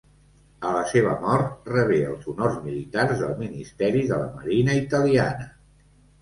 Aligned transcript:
A 0.67 0.69
la 0.75 0.79
seva 0.91 1.11
mort 1.25 1.69
rebé 1.73 1.99
els 2.11 2.25
honors 2.33 2.55
militars 2.63 3.21
del 3.25 3.35
Ministeri 3.43 4.03
de 4.13 4.19
la 4.23 4.31
Marina 4.41 4.79
italiana. 4.81 5.47